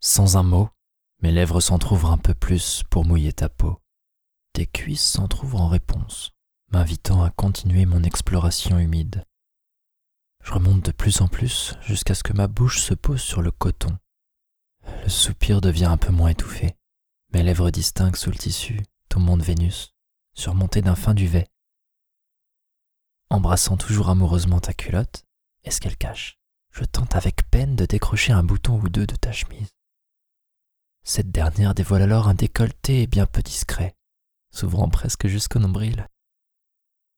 Sans 0.00 0.36
un 0.36 0.42
mot, 0.44 0.68
mes 1.22 1.32
lèvres 1.32 1.60
s'entr'ouvrent 1.60 2.12
un 2.12 2.18
peu 2.18 2.34
plus 2.34 2.84
pour 2.88 3.04
mouiller 3.04 3.32
ta 3.32 3.48
peau. 3.48 3.80
Tes 4.52 4.66
cuisses 4.66 5.04
s'entr'ouvrent 5.04 5.60
en 5.60 5.68
réponse, 5.68 6.30
m'invitant 6.70 7.24
à 7.24 7.30
continuer 7.30 7.84
mon 7.84 8.04
exploration 8.04 8.78
humide. 8.78 9.24
Je 10.44 10.52
remonte 10.52 10.84
de 10.84 10.92
plus 10.92 11.20
en 11.20 11.26
plus 11.26 11.74
jusqu'à 11.80 12.14
ce 12.14 12.22
que 12.22 12.32
ma 12.32 12.46
bouche 12.46 12.80
se 12.80 12.94
pose 12.94 13.22
sur 13.22 13.42
le 13.42 13.50
coton. 13.50 13.98
Le 15.02 15.08
soupir 15.08 15.60
devient 15.60 15.86
un 15.86 15.96
peu 15.96 16.12
moins 16.12 16.28
étouffé. 16.28 16.76
Mes 17.32 17.42
lèvres 17.42 17.70
distinguent 17.70 18.16
sous 18.16 18.30
le 18.30 18.36
tissu 18.36 18.80
ton 19.08 19.20
monde 19.20 19.42
Vénus, 19.42 19.94
surmonté 20.34 20.82
d'un 20.82 20.94
fin 20.94 21.14
duvet. 21.14 21.48
Embrassant 23.30 23.76
toujours 23.76 24.10
amoureusement 24.10 24.60
ta 24.60 24.72
culotte, 24.72 25.24
est-ce 25.64 25.80
qu'elle 25.80 25.96
cache? 25.96 26.38
Je 26.70 26.84
tente 26.84 27.16
avec 27.16 27.48
peine 27.50 27.76
de 27.76 27.86
décrocher 27.86 28.32
un 28.32 28.42
bouton 28.42 28.80
ou 28.80 28.88
deux 28.88 29.06
de 29.06 29.16
ta 29.16 29.32
chemise. 29.32 29.70
Cette 31.04 31.30
dernière 31.30 31.74
dévoile 31.74 32.02
alors 32.02 32.28
un 32.28 32.34
décolleté 32.34 33.06
bien 33.06 33.26
peu 33.26 33.42
discret, 33.42 33.94
s'ouvrant 34.50 34.88
presque 34.88 35.26
jusqu'au 35.26 35.58
nombril. 35.58 36.08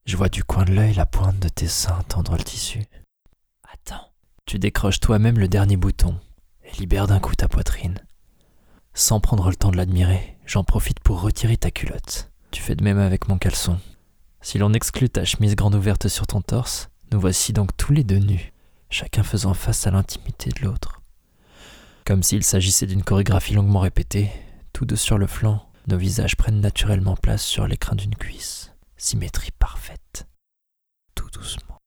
Je 0.05 0.17
vois 0.17 0.29
du 0.29 0.45
coin 0.45 0.65
de 0.65 0.73
l'œil 0.73 0.95
la 0.95 1.07
pointe 1.07 1.39
de 1.39 1.49
tes 1.49 1.69
seins 1.69 2.03
tendre 2.09 2.37
le 2.37 2.45
tissu. 2.45 2.85
Attends, 3.73 4.13
tu 4.45 4.59
décroches 4.59 5.01
toi-même 5.01 5.39
le 5.39 5.49
dernier 5.49 5.77
bouton 5.77 6.19
et 6.65 6.73
libères 6.79 7.07
d'un 7.07 7.21
coup 7.21 7.35
ta 7.35 7.49
poitrine. 7.49 7.99
Sans 8.95 9.21
prendre 9.21 9.51
le 9.51 9.57
temps 9.57 9.71
de 9.71 9.77
l'admirer, 9.77 10.39
j'en 10.47 10.65
profite 10.65 11.01
pour 11.01 11.21
retirer 11.21 11.57
ta 11.57 11.71
culotte. 11.71 12.31
Tu 12.51 12.63
fais 12.63 12.77
de 12.77 12.85
même 12.85 12.99
avec 12.99 13.29
mon 13.29 13.39
caleçon. 13.39 13.79
Si 14.47 14.59
l'on 14.59 14.75
exclut 14.75 15.11
ta 15.11 15.25
chemise 15.25 15.57
grande 15.57 15.75
ouverte 15.75 16.07
sur 16.07 16.29
ton 16.29 16.41
torse, 16.41 16.89
nous 17.11 17.19
voici 17.19 17.53
donc 17.53 17.77
tous 17.77 17.93
les 17.93 18.05
deux 18.05 18.21
nus, 18.21 18.53
chacun 18.91 19.25
faisant 19.25 19.55
face 19.55 19.89
à 19.89 19.91
l'intimité 19.91 20.51
de 20.51 20.65
l'autre. 20.65 21.03
Comme 22.05 22.23
s'il 22.23 22.45
s'agissait 22.45 22.87
d'une 22.87 23.03
chorégraphie 23.03 23.55
longuement 23.55 23.81
répétée, 23.81 24.31
tous 24.73 24.85
deux 24.85 24.95
sur 24.95 25.19
le 25.19 25.27
flanc, 25.27 25.69
nos 25.89 25.99
visages 25.99 26.37
prennent 26.37 26.61
naturellement 26.61 27.17
place 27.17 27.45
sur 27.45 27.67
l'écrin 27.67 27.97
d'une 27.97 28.15
cuisse. 28.15 28.71
Symétrie 28.97 29.51
parfaite. 29.51 30.29
Tout 31.17 31.29
doucement. 31.31 31.79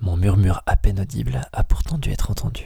Mon 0.00 0.16
murmure 0.16 0.62
à 0.64 0.76
peine 0.76 1.00
audible 1.00 1.46
a 1.52 1.64
pourtant 1.64 1.98
dû 1.98 2.12
être 2.12 2.30
entendu, 2.30 2.64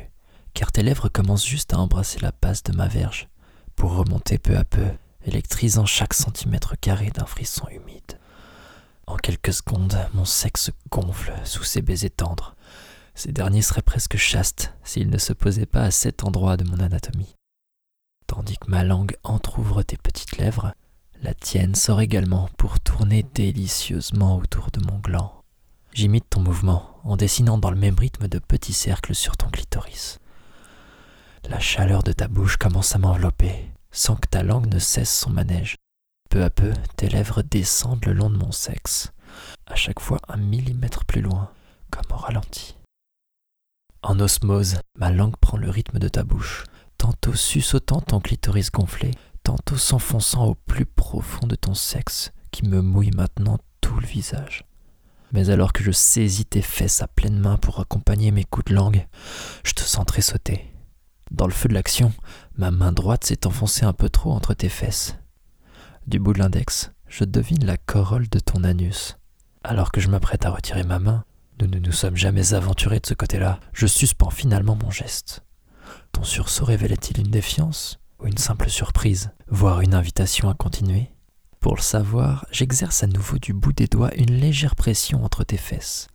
car 0.54 0.70
tes 0.70 0.84
lèvres 0.84 1.08
commencent 1.08 1.44
juste 1.44 1.74
à 1.74 1.80
embrasser 1.80 2.20
la 2.20 2.30
base 2.40 2.62
de 2.62 2.72
ma 2.72 2.86
verge, 2.86 3.28
pour 3.74 3.96
remonter 3.96 4.38
peu 4.38 4.56
à 4.56 4.62
peu, 4.62 4.86
électrisant 5.24 5.86
chaque 5.86 6.14
centimètre 6.14 6.76
carré 6.80 7.10
d'un 7.10 7.26
frisson 7.26 7.66
humide. 7.68 8.20
En 9.10 9.16
quelques 9.16 9.52
secondes, 9.52 9.98
mon 10.14 10.24
sexe 10.24 10.70
gonfle 10.88 11.32
sous 11.44 11.64
ces 11.64 11.82
baisers 11.82 12.10
tendres, 12.10 12.54
ces 13.16 13.32
derniers 13.32 13.60
seraient 13.60 13.82
presque 13.82 14.16
chastes 14.16 14.72
s'ils 14.84 15.10
ne 15.10 15.18
se 15.18 15.32
posaient 15.32 15.66
pas 15.66 15.82
à 15.82 15.90
cet 15.90 16.22
endroit 16.22 16.56
de 16.56 16.62
mon 16.62 16.78
anatomie. 16.78 17.34
Tandis 18.28 18.56
que 18.56 18.70
ma 18.70 18.84
langue 18.84 19.16
entr'ouvre 19.24 19.82
tes 19.82 19.96
petites 19.96 20.38
lèvres, 20.38 20.74
la 21.22 21.34
tienne 21.34 21.74
sort 21.74 22.00
également 22.00 22.48
pour 22.56 22.78
tourner 22.78 23.24
délicieusement 23.34 24.36
autour 24.36 24.70
de 24.70 24.80
mon 24.86 25.00
gland. 25.00 25.42
J'imite 25.92 26.30
ton 26.30 26.40
mouvement 26.40 27.00
en 27.02 27.16
dessinant 27.16 27.58
dans 27.58 27.72
le 27.72 27.76
même 27.76 27.98
rythme 27.98 28.28
de 28.28 28.38
petits 28.38 28.72
cercles 28.72 29.16
sur 29.16 29.36
ton 29.36 29.50
clitoris. 29.50 30.20
La 31.48 31.58
chaleur 31.58 32.04
de 32.04 32.12
ta 32.12 32.28
bouche 32.28 32.58
commence 32.58 32.94
à 32.94 33.00
m'envelopper, 33.00 33.72
sans 33.90 34.14
que 34.14 34.28
ta 34.28 34.44
langue 34.44 34.72
ne 34.72 34.78
cesse 34.78 35.12
son 35.12 35.30
manège. 35.30 35.74
Peu 36.30 36.44
à 36.44 36.50
peu, 36.50 36.72
tes 36.96 37.08
lèvres 37.08 37.42
descendent 37.42 38.06
le 38.06 38.12
long 38.12 38.30
de 38.30 38.36
mon 38.36 38.52
sexe, 38.52 39.10
à 39.66 39.74
chaque 39.74 39.98
fois 39.98 40.20
un 40.28 40.36
millimètre 40.36 41.04
plus 41.04 41.22
loin, 41.22 41.50
comme 41.90 42.04
au 42.12 42.16
ralenti. 42.16 42.76
En 44.04 44.20
osmose, 44.20 44.76
ma 44.96 45.10
langue 45.10 45.36
prend 45.40 45.56
le 45.56 45.68
rythme 45.68 45.98
de 45.98 46.06
ta 46.06 46.22
bouche, 46.22 46.66
tantôt 46.98 47.34
suçotant 47.34 48.00
ton 48.00 48.20
clitoris 48.20 48.70
gonflé, 48.70 49.10
tantôt 49.42 49.76
s'enfonçant 49.76 50.46
au 50.46 50.54
plus 50.54 50.86
profond 50.86 51.48
de 51.48 51.56
ton 51.56 51.74
sexe, 51.74 52.30
qui 52.52 52.64
me 52.64 52.80
mouille 52.80 53.10
maintenant 53.10 53.58
tout 53.80 53.98
le 53.98 54.06
visage. 54.06 54.64
Mais 55.32 55.50
alors 55.50 55.72
que 55.72 55.82
je 55.82 55.90
saisis 55.90 56.46
tes 56.46 56.62
fesses 56.62 57.02
à 57.02 57.08
pleine 57.08 57.40
main 57.40 57.56
pour 57.56 57.80
accompagner 57.80 58.30
mes 58.30 58.44
coups 58.44 58.66
de 58.66 58.74
langue, 58.76 59.08
je 59.64 59.72
te 59.72 59.82
sens 59.82 60.06
sauter. 60.20 60.72
Dans 61.32 61.48
le 61.48 61.52
feu 61.52 61.68
de 61.68 61.74
l'action, 61.74 62.12
ma 62.56 62.70
main 62.70 62.92
droite 62.92 63.24
s'est 63.24 63.48
enfoncée 63.48 63.84
un 63.84 63.92
peu 63.92 64.08
trop 64.08 64.30
entre 64.30 64.54
tes 64.54 64.68
fesses. 64.68 65.16
Du 66.06 66.18
bout 66.18 66.32
de 66.32 66.38
l'index, 66.38 66.92
je 67.06 67.24
devine 67.24 67.64
la 67.64 67.76
corolle 67.76 68.28
de 68.28 68.40
ton 68.40 68.64
anus. 68.64 69.18
Alors 69.62 69.92
que 69.92 70.00
je 70.00 70.08
m'apprête 70.08 70.44
à 70.46 70.50
retirer 70.50 70.82
ma 70.82 70.98
main, 70.98 71.24
nous 71.60 71.66
ne 71.66 71.78
nous 71.78 71.92
sommes 71.92 72.16
jamais 72.16 72.54
aventurés 72.54 73.00
de 73.00 73.06
ce 73.06 73.14
côté-là. 73.14 73.60
Je 73.72 73.86
suspends 73.86 74.30
finalement 74.30 74.76
mon 74.82 74.90
geste. 74.90 75.44
Ton 76.12 76.24
sursaut 76.24 76.64
révélait-il 76.64 77.20
une 77.20 77.30
défiance 77.30 78.00
ou 78.18 78.26
une 78.26 78.38
simple 78.38 78.70
surprise, 78.70 79.30
voire 79.48 79.82
une 79.82 79.94
invitation 79.94 80.48
à 80.48 80.54
continuer? 80.54 81.10
Pour 81.60 81.76
le 81.76 81.82
savoir, 81.82 82.46
j'exerce 82.50 83.02
à 83.02 83.06
nouveau 83.06 83.38
du 83.38 83.52
bout 83.52 83.74
des 83.74 83.86
doigts 83.86 84.14
une 84.16 84.34
légère 84.34 84.76
pression 84.76 85.22
entre 85.24 85.44
tes 85.44 85.58
fesses. 85.58 86.08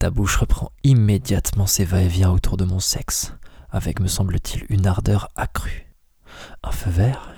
Ta 0.00 0.10
bouche 0.10 0.36
reprend 0.36 0.72
immédiatement 0.82 1.66
ses 1.66 1.84
va-et-vient 1.84 2.32
autour 2.32 2.56
de 2.56 2.64
mon 2.64 2.80
sexe, 2.80 3.32
avec, 3.70 4.00
me 4.00 4.08
semble-t-il, 4.08 4.66
une 4.68 4.86
ardeur 4.88 5.28
accrue. 5.36 5.86
Un 6.64 6.72
feu 6.72 6.90
vert 6.90 7.32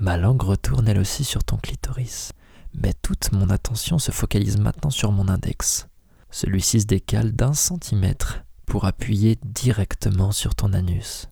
Ma 0.00 0.16
langue 0.16 0.42
retourne 0.42 0.88
elle 0.88 0.98
aussi 0.98 1.24
sur 1.24 1.44
ton 1.44 1.58
clitoris, 1.58 2.32
mais 2.72 2.94
toute 3.02 3.32
mon 3.32 3.50
attention 3.50 3.98
se 3.98 4.12
focalise 4.12 4.56
maintenant 4.56 4.88
sur 4.88 5.12
mon 5.12 5.28
index. 5.28 5.88
Celui-ci 6.30 6.80
se 6.80 6.86
décale 6.86 7.32
d'un 7.32 7.52
centimètre 7.52 8.40
pour 8.64 8.86
appuyer 8.86 9.38
directement 9.44 10.32
sur 10.32 10.54
ton 10.54 10.72
anus. 10.72 11.28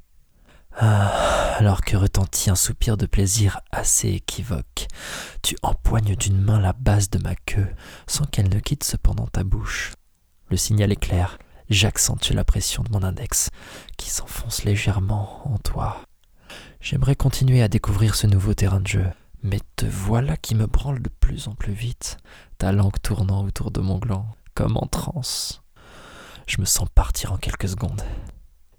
Ah, 0.77 1.55
alors 1.57 1.81
que 1.81 1.97
retentit 1.97 2.51
un 2.51 2.55
soupir 2.55 2.99
de 2.99 3.07
plaisir 3.07 3.61
assez 3.73 4.09
équivoque, 4.09 4.87
tu 5.43 5.57
empoignes 5.63 6.15
d'une 6.15 6.39
main 6.39 6.61
la 6.61 6.75
base 6.75 7.09
de 7.09 7.19
ma 7.23 7.35
queue 7.35 7.69
sans 8.07 8.27
qu'elle 8.27 8.51
ne 8.51 8.61
quitte 8.61 8.85
cependant 8.85 9.29
ta 9.29 9.45
bouche. 9.45 9.93
Le 10.51 10.59
signal 10.59 10.93
est 10.93 10.97
clair, 10.97 11.39
j'accentue 11.71 12.33
la 12.33 12.45
pression 12.45 12.83
de 12.83 12.91
mon 12.91 13.03
index 13.03 13.49
qui 13.97 14.11
s'enfonce 14.11 14.65
légèrement 14.65 15.51
en 15.51 15.57
toi. 15.57 16.03
J'aimerais 16.81 17.17
continuer 17.17 17.63
à 17.63 17.69
découvrir 17.69 18.15
ce 18.15 18.27
nouveau 18.27 18.55
terrain 18.55 18.81
de 18.81 18.87
jeu, 18.87 19.07
mais 19.43 19.61
te 19.77 19.87
voilà 19.87 20.37
qui 20.37 20.55
me 20.55 20.67
branle 20.67 21.01
de 21.03 21.09
plus 21.09 21.49
en 21.49 21.55
plus 21.55 21.73
vite, 21.73 22.19
ta 22.59 22.73
langue 22.73 23.01
tournant 23.03 23.45
autour 23.45 23.71
de 23.71 23.81
mon 23.81 23.99
gland 23.99 24.27
comme 24.55 24.77
en 24.77 24.87
transe. 24.87 25.63
Je 26.47 26.61
me 26.61 26.65
sens 26.67 26.89
partir 26.95 27.33
en 27.33 27.37
quelques 27.37 27.69
secondes. 27.69 28.03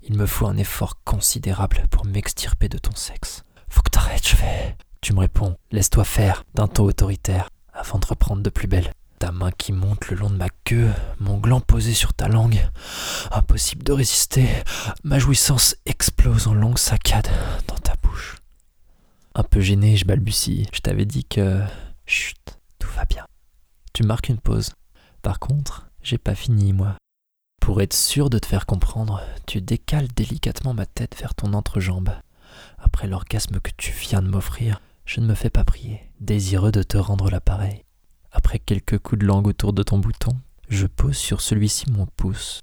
Il 0.01 0.17
me 0.17 0.25
faut 0.25 0.47
un 0.47 0.57
effort 0.57 1.01
considérable 1.03 1.83
pour 1.89 2.05
m'extirper 2.05 2.67
de 2.67 2.77
ton 2.77 2.95
sexe. 2.95 3.43
Faut 3.69 3.81
que 3.81 3.89
t'arrêtes, 3.89 4.27
je 4.27 4.35
vais. 4.35 4.75
Tu 5.01 5.13
me 5.13 5.19
réponds, 5.19 5.55
laisse-toi 5.71 6.03
faire, 6.03 6.43
d'un 6.55 6.67
ton 6.67 6.85
autoritaire, 6.85 7.49
avant 7.73 7.99
de 7.99 8.05
reprendre 8.05 8.41
de 8.41 8.49
plus 8.49 8.67
belle. 8.67 8.91
Ta 9.19 9.33
main 9.33 9.51
qui 9.51 9.73
monte 9.73 10.07
le 10.07 10.15
long 10.15 10.29
de 10.29 10.37
ma 10.37 10.47
queue, 10.63 10.89
mon 11.19 11.37
gland 11.37 11.59
posé 11.59 11.93
sur 11.93 12.13
ta 12.13 12.29
langue. 12.29 12.65
Impossible 13.31 13.83
de 13.83 13.91
résister. 13.91 14.47
Ma 15.03 15.19
jouissance 15.19 15.75
explose 15.85 16.47
en 16.47 16.53
longues 16.53 16.77
saccades 16.77 17.27
dans 17.67 17.75
ta 17.75 17.95
bouche. 18.01 18.37
Un 19.35 19.43
peu 19.43 19.59
gêné, 19.59 19.97
je 19.97 20.05
balbutie. 20.05 20.67
Je 20.71 20.79
t'avais 20.79 21.05
dit 21.05 21.25
que. 21.25 21.61
Chut, 22.05 22.37
tout 22.79 22.89
va 22.95 23.03
bien. 23.03 23.25
Tu 23.91 24.03
marques 24.03 24.29
une 24.29 24.39
pause. 24.39 24.71
Par 25.21 25.39
contre, 25.39 25.89
j'ai 26.01 26.17
pas 26.17 26.33
fini, 26.33 26.71
moi. 26.71 26.95
Pour 27.59 27.81
être 27.81 27.93
sûr 27.93 28.29
de 28.29 28.39
te 28.39 28.45
faire 28.45 28.65
comprendre, 28.65 29.21
tu 29.45 29.59
décales 29.59 30.07
délicatement 30.07 30.73
ma 30.73 30.85
tête 30.85 31.17
vers 31.19 31.35
ton 31.35 31.51
entrejambe. 31.51 32.11
Après 32.77 33.07
l'orgasme 33.07 33.59
que 33.59 33.71
tu 33.75 33.91
viens 33.91 34.21
de 34.21 34.29
m'offrir, 34.29 34.79
je 35.03 35.19
ne 35.19 35.27
me 35.27 35.35
fais 35.35 35.49
pas 35.49 35.65
prier, 35.65 35.99
désireux 36.21 36.71
de 36.71 36.83
te 36.83 36.97
rendre 36.97 37.29
l'appareil. 37.29 37.83
Après 38.31 38.59
quelques 38.59 38.99
coups 38.99 39.21
de 39.21 39.25
langue 39.25 39.47
autour 39.47 39.73
de 39.73 39.83
ton 39.83 39.99
bouton, 39.99 40.35
je 40.69 40.87
pose 40.87 41.17
sur 41.17 41.41
celui-ci 41.41 41.91
mon 41.91 42.05
pouce. 42.05 42.61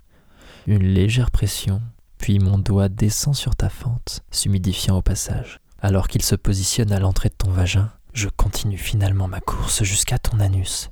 Une 0.67 0.85
légère 0.85 1.31
pression, 1.31 1.83
puis 2.19 2.39
mon 2.39 2.59
doigt 2.59 2.89
descend 2.89 3.35
sur 3.35 3.57
ta 3.57 3.69
fente, 3.69 4.23
s'humidifiant 4.31 4.97
au 4.97 5.03
passage. 5.03 5.61
Alors 5.81 6.09
qu'il 6.09 6.23
se 6.23 6.35
positionne 6.35 6.93
à 6.93 7.01
l'entrée 7.01 7.29
de 7.29 7.35
ton 7.35 7.51
vagin, 7.51 7.91
je 8.13 8.29
continue 8.29 8.79
finalement 8.79 9.29
ma 9.29 9.41
course 9.41 9.83
jusqu'à 9.83 10.19
ton 10.19 10.41
anus, 10.41 10.91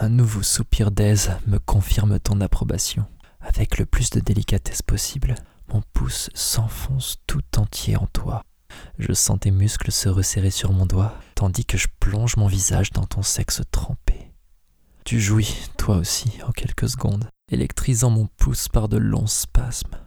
un 0.00 0.08
nouveau 0.08 0.42
soupir 0.42 0.90
d'aise 0.90 1.30
me 1.46 1.58
confirme 1.58 2.18
ton 2.18 2.40
approbation. 2.40 3.06
Avec 3.40 3.78
le 3.78 3.86
plus 3.86 4.10
de 4.10 4.20
délicatesse 4.20 4.82
possible, 4.82 5.34
mon 5.72 5.82
pouce 5.92 6.30
s'enfonce 6.34 7.18
tout 7.26 7.42
entier 7.56 7.96
en 7.96 8.06
toi. 8.06 8.42
Je 8.98 9.12
sens 9.12 9.38
tes 9.40 9.50
muscles 9.50 9.92
se 9.92 10.08
resserrer 10.08 10.50
sur 10.50 10.72
mon 10.72 10.86
doigt, 10.86 11.14
tandis 11.34 11.64
que 11.64 11.78
je 11.78 11.88
plonge 12.00 12.36
mon 12.36 12.46
visage 12.46 12.90
dans 12.90 13.04
ton 13.04 13.22
sexe 13.22 13.62
trempé. 13.70 14.32
Tu 15.04 15.20
jouis, 15.20 15.54
toi 15.76 15.96
aussi, 15.96 16.30
en 16.46 16.52
quelques 16.52 16.88
secondes, 16.88 17.28
électrisant 17.50 18.10
mon 18.10 18.26
pouce 18.36 18.68
par 18.68 18.88
de 18.88 18.96
longs 18.96 19.26
spasmes. 19.26 19.99